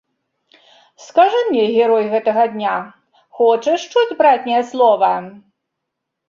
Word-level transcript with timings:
Скажы 1.07 1.41
мне, 1.49 1.65
герой 1.75 2.03
гэтага 2.13 2.43
дня, 2.55 2.71
хочаш 3.41 3.79
чуць 3.93 4.17
братняе 4.23 4.63
слова? 4.71 5.13